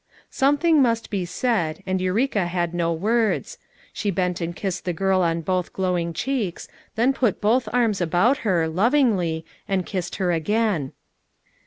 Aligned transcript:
Something 0.31 0.81
must 0.81 1.11
be 1.11 1.25
said, 1.25 1.83
and 1.85 2.01
Eureka 2.01 2.47
had 2.47 2.73
no 2.73 2.91
words. 2.91 3.59
She 3.93 4.09
bent 4.09 4.41
and 4.41 4.55
kissed 4.55 4.83
the 4.83 4.93
girl 4.97 5.21
on 5.21 5.41
both 5.41 5.71
glowing 5.73 6.11
cheeks, 6.11 6.67
then 6.95 7.13
put 7.13 7.39
both 7.39 7.69
arms 7.71 8.01
about 8.01 8.37
her, 8.37 8.67
lovingly, 8.67 9.45
and 9.67 9.85
kissed 9.85 10.15
her 10.15 10.31
again. 10.31 10.93